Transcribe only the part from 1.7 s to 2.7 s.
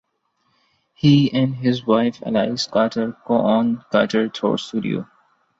wife Alice